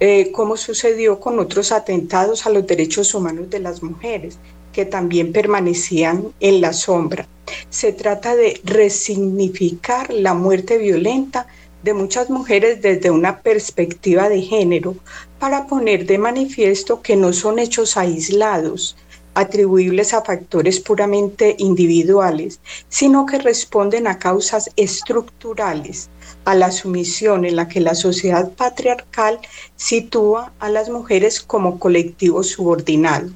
[0.01, 4.39] eh, como sucedió con otros atentados a los derechos humanos de las mujeres,
[4.73, 7.27] que también permanecían en la sombra.
[7.71, 11.47] Se trata de resignificar la muerte violenta
[11.83, 14.97] de muchas mujeres desde una perspectiva de género
[15.39, 18.97] para poner de manifiesto que no son hechos aislados,
[19.39, 22.59] atribuibles a factores puramente individuales,
[22.89, 26.11] sino que responden a causas estructurales,
[26.45, 29.39] a la sumisión en la que la sociedad patriarcal
[29.77, 33.31] sitúa a las mujeres como colectivo subordinado.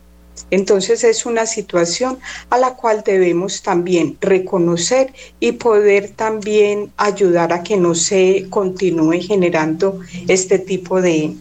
[0.51, 2.19] Entonces es una situación
[2.51, 9.21] a la cual debemos también reconocer y poder también ayudar a que no se continúe
[9.21, 11.37] generando este tipo de,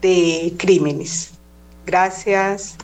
[0.00, 1.32] de crímenes.
[1.84, 2.76] Gracias.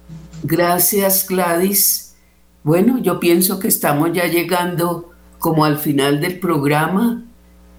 [0.43, 2.16] Gracias, Gladys.
[2.64, 7.24] Bueno, yo pienso que estamos ya llegando como al final del programa.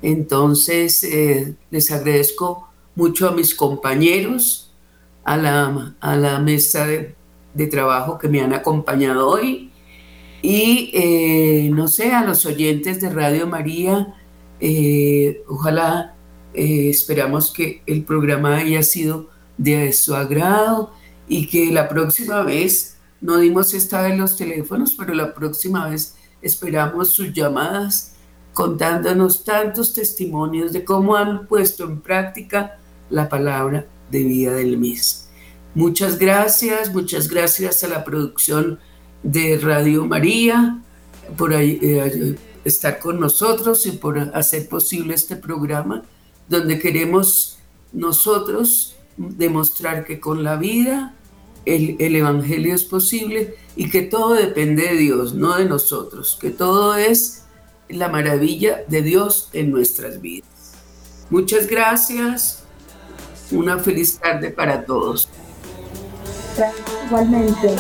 [0.01, 4.73] Entonces, eh, les agradezco mucho a mis compañeros,
[5.25, 7.15] a la, a la mesa de,
[7.69, 9.71] trabajo que me han acompañado hoy
[10.41, 14.15] y, eh, no sé, a los oyentes de Radio María.
[14.61, 16.15] Eh, ojalá,
[16.53, 20.91] esperamos que el programa haya sido de su agrado
[21.33, 26.13] y que la próxima vez, no dimos esta vez los teléfonos, pero la próxima vez
[26.43, 28.13] esperamos sus llamadas
[28.53, 32.77] contándonos tantos testimonios de cómo han puesto en práctica
[33.09, 35.27] la palabra de vida del mes.
[35.73, 38.77] Muchas gracias, muchas gracias a la producción
[39.23, 40.83] de Radio María
[41.35, 46.03] por eh, estar con nosotros y por hacer posible este programa
[46.47, 47.57] donde queremos
[47.91, 51.15] nosotros demostrar que con la vida
[51.65, 56.95] el, Evangelio es posible y que todo depende de Dios, no de nosotros, que todo
[56.95, 57.43] es
[57.89, 60.47] la maravilla de Dios en nuestras vidas.
[61.29, 62.63] Muchas gracias,
[63.51, 65.29] una feliz tarde para todos.
[67.05, 67.75] Igualmente.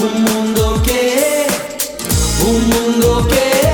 [0.00, 1.46] un mundo que,
[2.46, 3.67] un mundo que